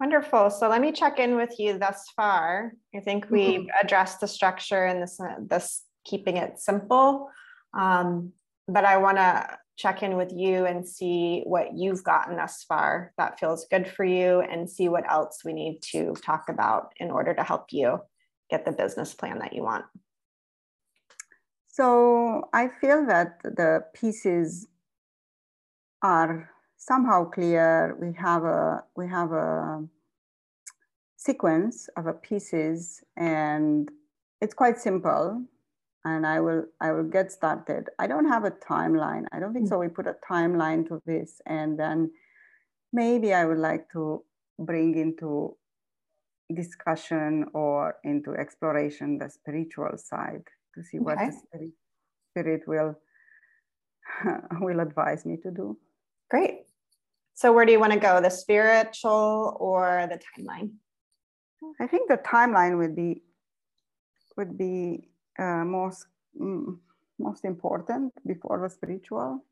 [0.00, 0.50] Wonderful.
[0.50, 2.72] So let me check in with you thus far.
[2.94, 3.84] I think we've mm-hmm.
[3.84, 7.30] addressed the structure and this, this keeping it simple.
[7.74, 8.32] Um,
[8.68, 13.12] but I want to check in with you and see what you've gotten thus far
[13.16, 17.10] that feels good for you and see what else we need to talk about in
[17.10, 17.98] order to help you
[18.50, 19.84] get the business plan that you want?
[21.66, 24.66] So I feel that the pieces
[26.02, 27.96] are somehow clear.
[28.00, 29.84] We have a we have a
[31.16, 33.90] sequence of a pieces, and
[34.40, 35.44] it's quite simple.
[36.04, 37.90] And I will I will get started.
[37.98, 39.24] I don't have a timeline.
[39.32, 39.68] I don't think mm.
[39.68, 39.78] so.
[39.78, 42.10] We put a timeline to this, and then
[42.92, 44.22] maybe I would like to
[44.58, 45.56] bring into
[46.54, 51.04] discussion or into exploration the spiritual side to see okay.
[51.04, 51.72] what the spirit,
[52.30, 52.94] spirit will
[54.60, 55.76] will advise me to do.
[56.30, 56.67] Great.
[57.38, 58.20] So where do you want to go?
[58.20, 60.70] The spiritual or the timeline?
[61.80, 63.22] I think the timeline would be
[64.36, 66.76] would be uh, most mm,
[67.16, 69.44] most important before the spiritual.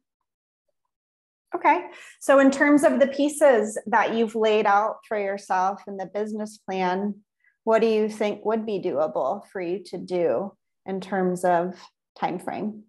[1.55, 1.87] Okay.
[2.19, 6.59] So, in terms of the pieces that you've laid out for yourself in the business
[6.59, 7.15] plan,
[7.63, 10.53] what do you think would be doable for you to do
[10.87, 11.79] in terms of
[12.19, 12.83] time frame?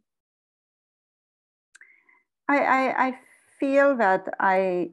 [2.49, 3.19] I, I, I
[3.59, 4.91] feel that I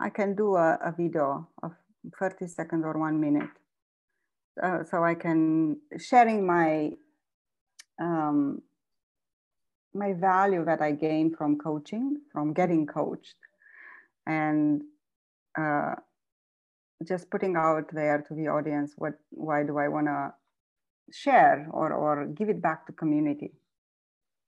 [0.00, 1.72] I can do a, a video of
[2.18, 3.50] 30 seconds or one minute.
[4.62, 6.92] Uh, so I can sharing my
[8.00, 8.62] um,
[9.94, 13.36] my value that I gain from coaching, from getting coached,
[14.26, 14.82] and
[15.58, 15.94] uh,
[17.06, 20.32] just putting out there to the audience what why do I want to
[21.12, 23.52] share or or give it back to community.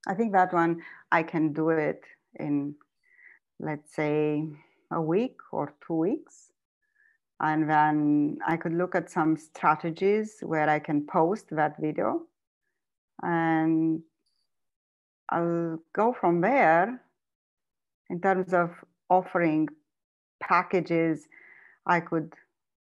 [0.07, 2.03] I think that one I can do it
[2.35, 2.75] in
[3.61, 4.45] let's say
[4.93, 6.53] a week or two weeks.
[7.41, 12.23] And then I could look at some strategies where I can post that video
[13.23, 14.03] and
[15.31, 17.01] I'll go from there
[18.11, 18.71] in terms of
[19.09, 19.69] offering
[20.41, 21.29] packages.
[21.87, 22.33] I could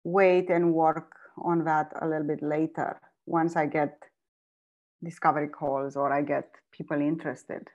[0.05, 4.03] wait and work on that a little bit later once I get
[5.03, 7.68] discovery calls or I get people interested.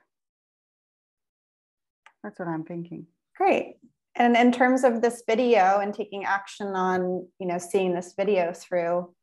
[2.24, 3.06] That's what I'm thinking.
[3.36, 3.76] Great.
[4.16, 8.52] And in terms of this video and taking action on, you know, seeing this video
[8.54, 9.14] through,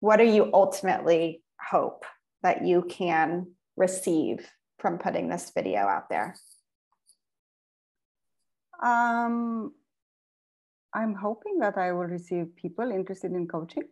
[0.00, 2.06] what do you ultimately hope
[2.42, 6.36] that you can receive from putting this video out there?
[8.82, 9.72] Um,
[10.94, 13.88] I'm hoping that I will receive people interested in coaching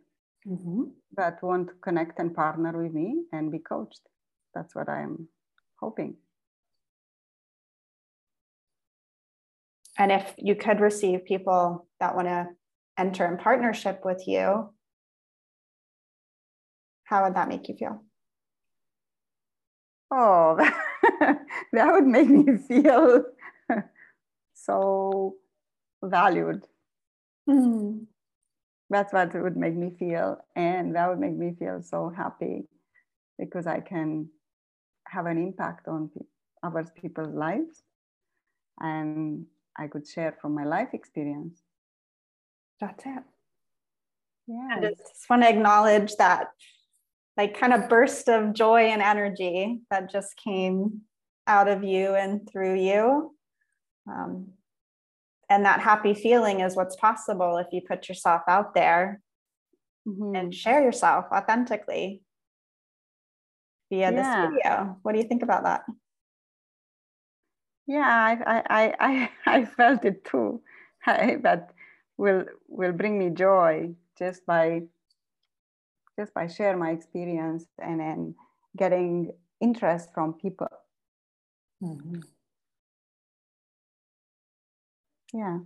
[0.46, 0.84] mm-hmm.
[1.16, 4.00] that want to connect and partner with me and be coached.
[4.54, 5.28] That's what I'm
[5.80, 6.16] hoping.
[9.98, 12.48] And if you could receive people that want to
[12.98, 14.70] enter in partnership with you,
[17.04, 18.02] how would that make you feel?
[20.10, 20.56] Oh,
[21.72, 23.24] that would make me feel
[24.54, 25.36] so
[26.02, 26.66] valued.
[27.48, 28.06] Mm.
[28.90, 30.38] That's what it would make me feel.
[30.56, 32.68] And that would make me feel so happy
[33.38, 34.28] because I can
[35.08, 36.10] have an impact on
[36.62, 37.82] other people's lives.
[38.80, 39.46] And
[39.78, 41.60] I could share from my life experience.
[42.80, 43.22] That's it.
[44.46, 44.68] Yeah.
[44.70, 46.48] I just want to acknowledge that
[47.36, 51.02] like kind of burst of joy and energy that just came
[51.46, 53.34] out of you and through you.
[54.08, 54.48] Um,
[55.50, 59.20] and that happy feeling is what's possible if you put yourself out there
[60.06, 60.34] mm-hmm.
[60.34, 62.22] and share yourself authentically
[63.90, 64.46] via yeah.
[64.46, 64.98] this video.
[65.02, 65.82] What do you think about that?
[67.86, 70.62] Yeah, I I I I felt it too.
[71.06, 71.72] but
[72.16, 74.82] will will bring me joy just by
[76.18, 78.34] just by share my experience and then
[78.76, 80.68] getting interest from people.
[81.82, 82.20] Mm-hmm.
[85.32, 85.58] Yeah,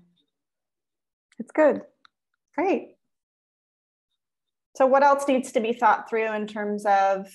[1.38, 1.82] it's good.
[2.54, 2.96] Great.
[4.76, 7.28] So, what else needs to be thought through in terms of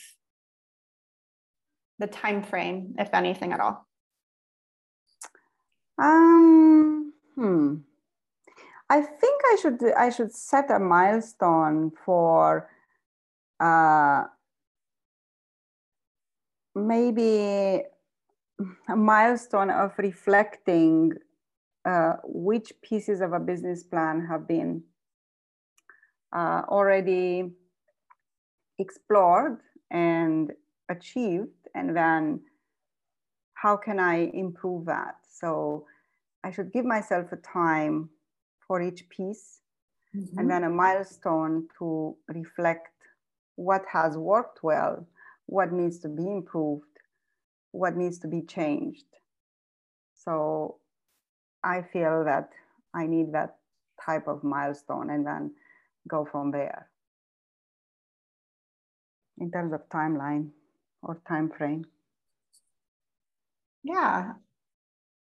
[2.00, 3.88] the time frame, if anything at all?
[5.98, 7.76] Um, hmm.
[8.90, 12.70] I think I should I should set a milestone for
[13.60, 14.24] uh,
[16.76, 17.84] maybe
[18.88, 21.14] a milestone of reflecting
[21.86, 24.84] uh, which pieces of a business plan have been
[26.36, 27.52] uh, already
[28.80, 29.60] explored
[29.92, 30.52] and
[30.90, 32.42] achieved, and then
[33.54, 35.23] how can I improve that?
[35.34, 35.88] So
[36.44, 38.10] I should give myself a time
[38.68, 39.62] for each piece
[40.16, 40.38] mm-hmm.
[40.38, 42.90] and then a milestone to reflect
[43.56, 45.08] what has worked well,
[45.48, 46.86] what needs to be improved,
[47.72, 49.06] what needs to be changed.
[50.14, 50.78] So
[51.64, 52.50] I feel that
[52.94, 53.58] I need that
[54.06, 55.52] type of milestone and then
[56.08, 56.90] go from there
[59.40, 60.50] in terms of timeline
[61.02, 61.86] or time frame.
[63.84, 64.34] Yeah.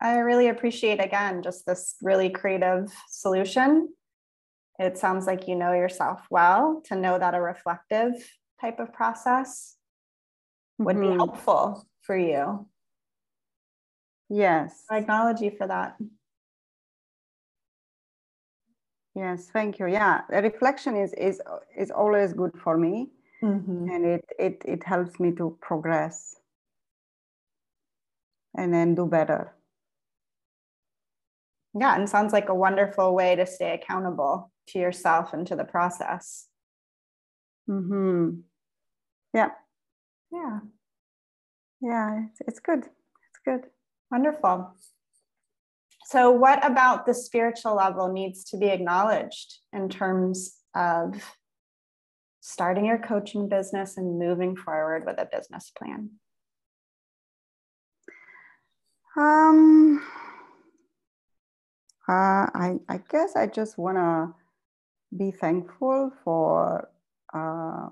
[0.03, 3.89] I really appreciate again just this really creative solution.
[4.81, 8.13] It sounds like you know yourself well to know that a reflective
[8.61, 9.77] type of process
[10.79, 11.13] would mm-hmm.
[11.13, 12.67] be helpful for you.
[14.29, 14.85] Yes.
[14.91, 15.97] I acknowledge you for that.
[19.15, 19.87] Yes, thank you.
[19.87, 21.41] Yeah, a reflection is is
[21.77, 23.11] is always good for me,
[23.43, 23.89] mm-hmm.
[23.91, 26.37] and it it it helps me to progress
[28.57, 29.53] and then do better.
[31.79, 35.65] Yeah, and sounds like a wonderful way to stay accountable to yourself and to the
[35.65, 36.47] process.
[37.67, 38.41] Hmm.
[39.33, 39.51] Yeah.
[40.31, 40.61] Yeah.
[41.81, 42.25] Yeah.
[42.31, 42.81] It's, it's good.
[42.81, 43.71] It's good.
[44.11, 44.77] Wonderful.
[46.05, 51.15] So, what about the spiritual level needs to be acknowledged in terms of
[52.41, 56.11] starting your coaching business and moving forward with a business plan?
[59.17, 59.82] Um,
[62.09, 64.35] uh, I, I guess I just want to
[65.17, 66.89] be thankful for
[67.33, 67.89] uh,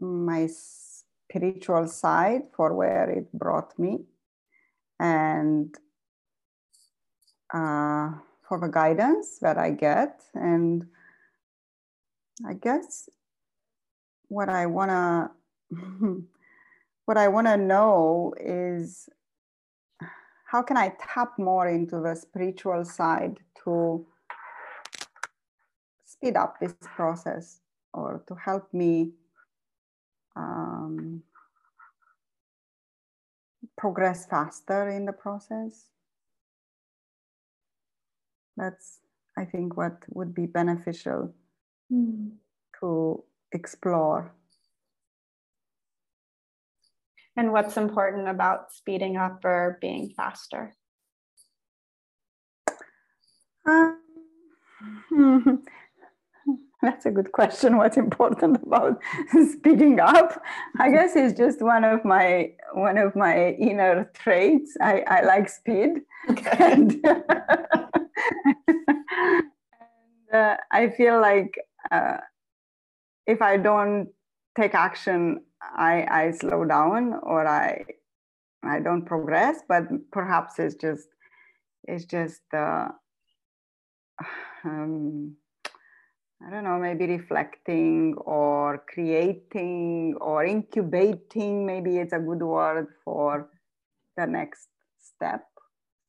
[0.00, 4.04] my spiritual side, for where it brought me,
[5.00, 5.74] and
[7.52, 8.12] uh,
[8.48, 10.22] for the guidance that I get.
[10.34, 10.86] And
[12.46, 13.08] I guess
[14.28, 15.30] what I want to
[17.06, 19.08] what I want to know is
[20.46, 24.06] how can I tap more into the spiritual side to
[26.04, 27.60] speed up this process
[27.92, 29.12] or to help me
[30.36, 31.22] um,
[33.76, 35.86] progress faster in the process?
[38.56, 39.00] That's,
[39.36, 41.34] I think, what would be beneficial
[41.92, 42.30] mm.
[42.80, 44.32] to explore.
[47.36, 50.74] And what's important about speeding up or being faster?
[53.68, 53.98] Um,
[56.82, 57.76] that's a good question.
[57.76, 59.02] What's important about
[59.50, 60.42] speeding up?
[60.78, 64.76] I guess it's just one of my one of my inner traits.
[64.80, 66.00] I, I like speed.
[66.30, 66.56] Okay.
[66.58, 67.06] And,
[69.28, 69.44] and
[70.32, 71.54] uh, I feel like
[71.90, 72.16] uh,
[73.26, 74.08] if I don't
[74.56, 77.84] take action, I, I slow down or I
[78.64, 79.60] I don't progress.
[79.68, 81.08] But perhaps it's just
[81.84, 82.88] it's just uh,
[84.64, 85.36] um,
[86.46, 91.66] I don't know, maybe reflecting or creating or incubating.
[91.66, 93.48] Maybe it's a good word for
[94.16, 95.44] the next step.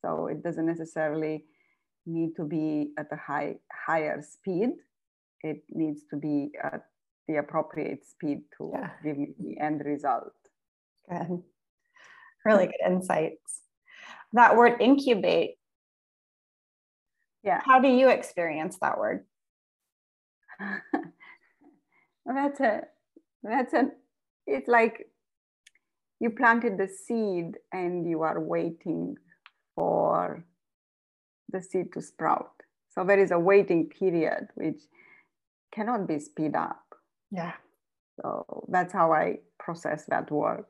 [0.04, 1.46] So it doesn't necessarily
[2.06, 4.70] need to be at a high higher speed.
[5.44, 6.86] It needs to be at
[7.28, 8.90] the appropriate speed to yeah.
[9.04, 10.34] give me the end result.
[11.10, 11.44] Good.
[12.46, 13.62] Really good insights.
[14.34, 15.56] That word incubate.
[17.44, 17.62] Yeah.
[17.66, 19.26] How do you experience that word?
[22.26, 22.82] that's a
[23.44, 23.90] that's a
[24.46, 25.08] it's like
[26.20, 29.16] you planted the seed and you are waiting
[29.76, 30.44] for
[31.50, 32.52] the seed to sprout.
[32.90, 34.82] So there is a waiting period which
[35.72, 36.87] cannot be speed up.
[37.32, 37.54] Yeah.
[38.22, 40.66] So that's how I process that word.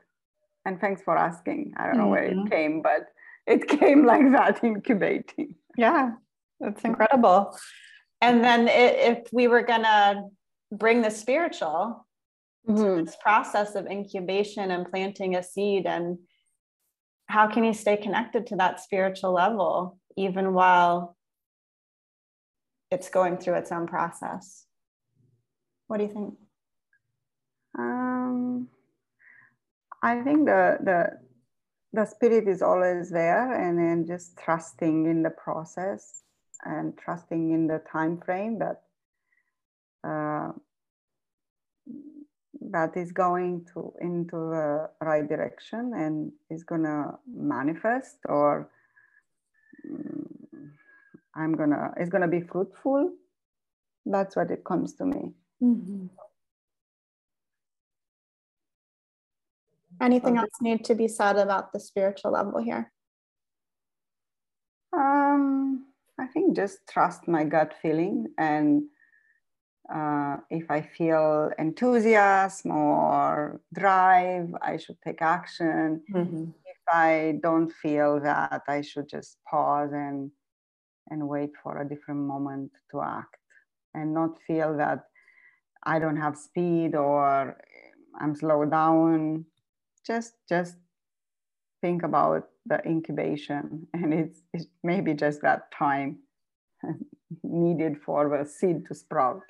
[0.65, 1.73] And thanks for asking.
[1.77, 2.11] I don't know mm-hmm.
[2.11, 2.47] where it mm-hmm.
[2.47, 3.07] came, but
[3.45, 5.55] it came like that, incubating.
[5.77, 6.11] Yeah,
[6.59, 7.57] that's incredible.
[8.21, 10.23] And then if we were going to
[10.71, 12.05] bring the spiritual
[12.67, 13.05] mm-hmm.
[13.05, 16.17] this process of incubation and planting a seed, and
[17.27, 21.15] how can you stay connected to that spiritual level even while
[22.91, 24.65] it's going through its own process?
[25.87, 26.33] What do you think?
[30.01, 31.19] I think the the
[31.93, 36.23] the spirit is always there, and then just trusting in the process
[36.63, 38.81] and trusting in the time frame that
[40.03, 40.51] uh,
[42.61, 48.69] that is going to into the right direction and is gonna manifest or
[49.89, 50.71] um,
[51.35, 53.11] I'm gonna it's gonna be fruitful.
[54.05, 55.33] That's what it comes to me.
[55.61, 56.07] Mm-hmm.
[60.01, 62.91] Anything else need to be said about the spiritual level here?
[64.93, 65.85] Um,
[66.19, 68.83] I think just trust my gut feeling and
[69.93, 76.01] uh, if I feel enthusiasm or drive, I should take action.
[76.13, 76.43] Mm-hmm.
[76.65, 80.31] If I don't feel that, I should just pause and
[81.09, 83.37] and wait for a different moment to act
[83.93, 85.05] and not feel that
[85.83, 87.57] I don't have speed or
[88.19, 89.45] I'm slowed down.
[90.07, 90.77] Just just
[91.81, 96.19] think about the incubation and it's, it's maybe just that time
[97.43, 99.41] needed for the seed to sprout.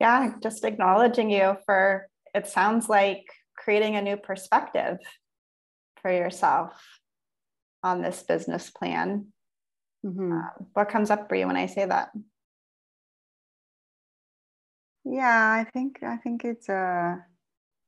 [0.00, 3.24] Yeah, just acknowledging you for it sounds like
[3.56, 4.98] creating a new perspective
[6.02, 6.72] for yourself
[7.82, 9.28] on this business plan.
[10.04, 10.32] Mm-hmm.
[10.32, 12.10] Uh, what comes up for you when I say that?
[15.04, 17.24] Yeah, I think I think it's a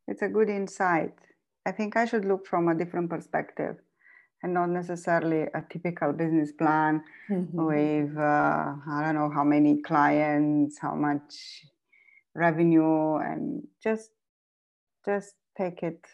[0.07, 1.15] it's a good insight.
[1.67, 3.77] I think I should look from a different perspective
[4.43, 7.65] and not necessarily a typical business plan mm-hmm.
[7.65, 11.65] with uh, I don't know how many clients, how much
[12.35, 14.11] revenue, and just
[15.05, 16.05] just take it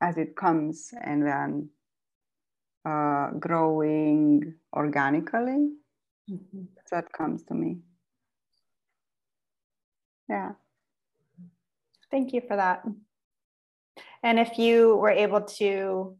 [0.00, 1.70] as it comes and then
[2.84, 5.70] uh, growing organically.
[6.30, 6.62] Mm-hmm.
[6.90, 7.78] That comes to me.
[10.28, 10.52] Yeah.
[12.10, 12.82] Thank you for that.
[14.22, 16.16] And if you were able to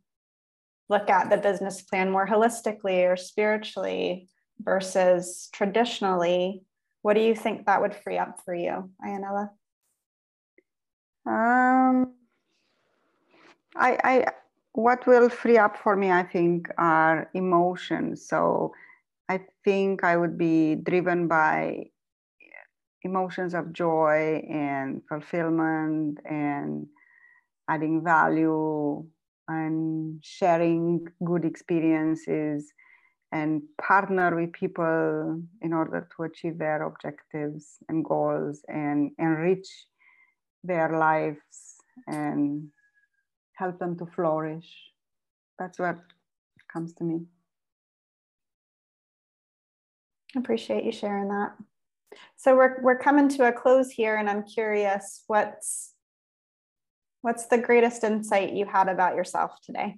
[0.89, 4.29] look at the business plan more holistically or spiritually
[4.61, 6.63] versus traditionally,
[7.03, 9.51] what do you think that would free up for you, Ayanella?
[11.27, 12.15] Um,
[13.77, 14.27] I, I,
[14.73, 18.27] what will free up for me, I think, are emotions.
[18.27, 18.73] So
[19.29, 21.91] I think I would be driven by
[23.03, 26.87] emotions of joy and fulfillment and
[27.69, 29.05] adding value
[29.49, 32.73] and sharing good experiences
[33.33, 39.69] and partner with people in order to achieve their objectives and goals and enrich
[40.65, 41.77] their lives
[42.07, 42.69] and
[43.55, 44.69] help them to flourish.
[45.59, 45.99] That's what
[46.73, 47.21] comes to me.
[50.37, 51.53] Appreciate you sharing that.
[52.37, 55.95] So we're we're coming to a close here, and I'm curious what's
[57.23, 59.97] what's the greatest insight you had about yourself today?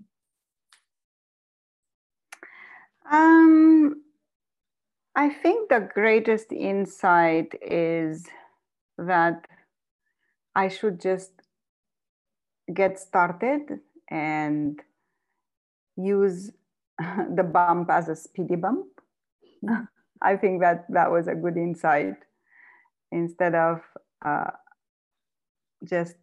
[3.11, 4.03] Um,
[5.15, 8.27] I think the greatest insight is
[8.99, 9.47] that
[10.55, 11.33] I should just
[12.73, 14.81] get started and
[15.97, 16.51] use
[16.99, 18.87] the bump as a speedy bump.
[20.23, 22.17] I think that that was a good insight
[23.11, 23.81] instead of
[24.25, 24.51] uh,
[25.85, 26.15] just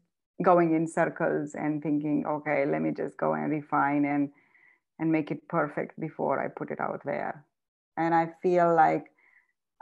[0.42, 4.30] going in circles and thinking, okay, let me just go and refine and
[5.00, 7.46] and make it perfect before I put it out there.
[7.96, 9.06] And I feel like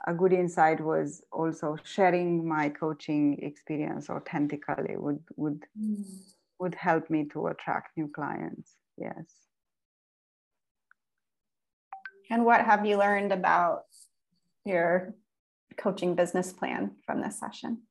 [0.06, 6.04] a good insight was also sharing my coaching experience authentically would would mm.
[6.60, 8.76] would help me to attract new clients.
[8.98, 9.26] Yes.
[12.30, 13.86] And what have you learned about
[14.68, 15.14] your
[15.78, 17.84] coaching business plan from this session?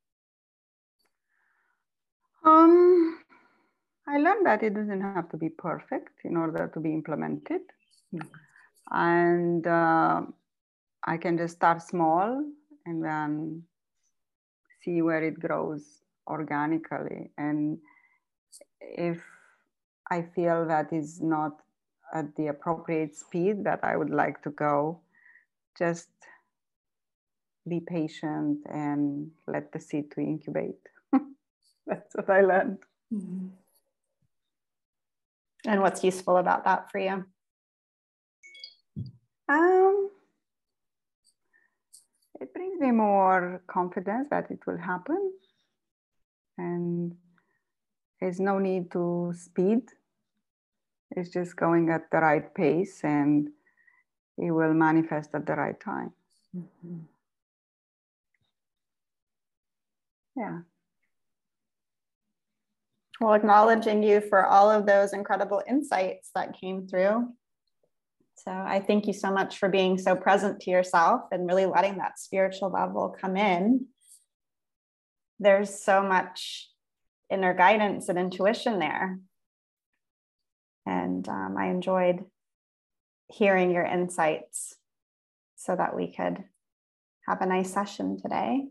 [2.44, 3.18] Um,
[4.06, 7.62] I learned that it doesn't have to be perfect in order to be implemented.
[8.90, 10.22] And uh,
[11.04, 12.44] I can just start small
[12.86, 13.64] and then
[14.82, 17.30] see where it grows organically.
[17.36, 17.78] And
[18.80, 19.20] if
[20.08, 21.60] I feel that is not
[22.14, 25.00] at the appropriate speed that I would like to go,
[25.76, 26.08] just
[27.68, 30.80] be patient and let the seed to incubate.
[31.86, 32.78] That's what I learned.
[33.12, 33.48] Mm-hmm.
[35.66, 37.24] And what's useful about that for you?
[39.48, 40.10] Um,
[42.40, 45.32] it brings me more confidence that it will happen.
[46.58, 47.14] And
[48.20, 49.82] there's no need to speed.
[51.10, 53.48] It's just going at the right pace and
[54.38, 56.12] it will manifest at the right time.
[56.56, 56.98] Mm-hmm.
[60.36, 60.60] Yeah.
[63.20, 67.32] Well, acknowledging you for all of those incredible insights that came through.
[68.34, 71.96] So I thank you so much for being so present to yourself and really letting
[71.96, 73.86] that spiritual level come in.
[75.40, 76.68] There's so much
[77.30, 79.18] inner guidance and intuition there.
[80.84, 82.24] And um, I enjoyed
[83.28, 84.76] hearing your insights
[85.56, 86.44] so that we could
[87.26, 88.66] have a nice session today.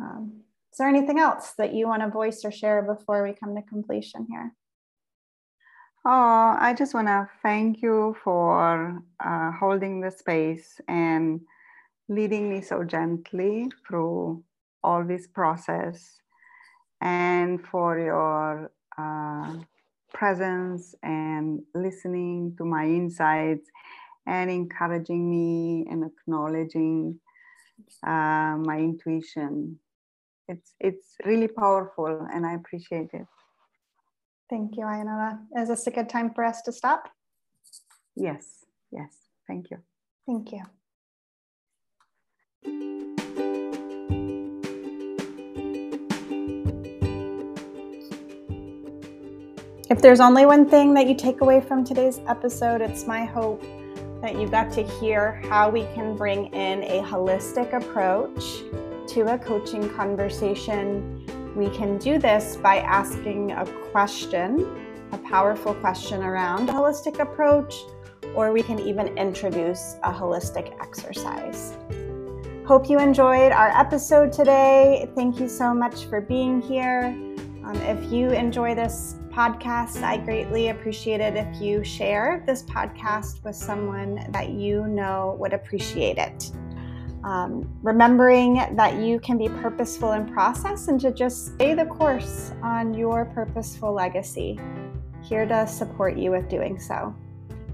[0.00, 0.43] Um,
[0.74, 3.62] is there anything else that you want to voice or share before we come to
[3.62, 4.52] completion here?
[6.04, 11.42] Oh, I just want to thank you for uh, holding the space and
[12.08, 14.42] leading me so gently through
[14.82, 16.18] all this process
[17.00, 19.54] and for your uh,
[20.12, 23.70] presence and listening to my insights
[24.26, 27.20] and encouraging me and acknowledging
[28.02, 29.78] uh, my intuition.
[30.48, 33.26] It's it's really powerful, and I appreciate it.
[34.50, 35.38] Thank you, Ayanella.
[35.56, 37.08] Is this a good time for us to stop?
[38.14, 39.16] Yes, yes.
[39.48, 39.78] Thank you.
[40.26, 40.62] Thank you.
[49.90, 53.62] If there's only one thing that you take away from today's episode, it's my hope
[54.20, 58.62] that you got to hear how we can bring in a holistic approach
[59.08, 61.26] to a coaching conversation.
[61.56, 64.66] We can do this by asking a question,
[65.12, 67.74] a powerful question around a holistic approach,
[68.34, 71.76] or we can even introduce a holistic exercise.
[72.66, 75.08] Hope you enjoyed our episode today.
[75.14, 77.04] Thank you so much for being here.
[77.64, 83.42] Um, if you enjoy this podcast, I greatly appreciate it if you share this podcast
[83.44, 86.52] with someone that you know would appreciate it
[87.24, 92.52] um, remembering that you can be purposeful in process and to just stay the course
[92.62, 94.60] on your purposeful legacy.
[95.22, 97.14] Here to support you with doing so.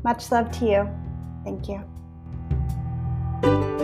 [0.04, 0.88] Much love to you.
[1.44, 3.79] Thank you.